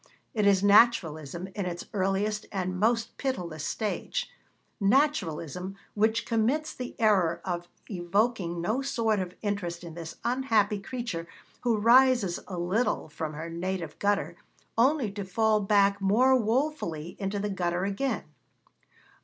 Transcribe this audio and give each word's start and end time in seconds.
It 0.33 0.47
is 0.47 0.63
Naturalism 0.63 1.45
in 1.53 1.67
its 1.67 1.85
earliest 1.93 2.47
and 2.51 2.79
most 2.79 3.17
pitiless 3.19 3.63
stage 3.63 4.27
Naturalism 4.79 5.75
which 5.93 6.25
commits 6.25 6.73
the 6.73 6.95
error 6.99 7.39
of 7.45 7.67
evoking 7.87 8.61
no 8.61 8.81
sort 8.81 9.19
of 9.19 9.35
interest 9.43 9.83
in 9.83 9.93
this 9.93 10.15
unhappy 10.23 10.79
creature 10.79 11.27
who 11.61 11.77
rises 11.77 12.39
a 12.47 12.57
little 12.57 13.09
from 13.09 13.33
her 13.33 13.47
native 13.51 13.99
gutter, 13.99 14.37
only 14.75 15.11
to 15.11 15.23
fall 15.23 15.59
back 15.59 16.01
more 16.01 16.35
woefully 16.35 17.15
into 17.19 17.37
the 17.37 17.49
gutter 17.51 17.85
again. 17.85 18.23